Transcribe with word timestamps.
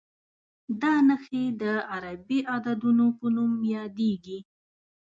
دا 0.81 0.93
نښې 1.07 1.43
د 1.61 1.63
عربي 1.93 2.39
عددونو 2.53 3.05
په 3.17 3.25
نوم 3.35 3.51
یادېږي. 3.75 4.39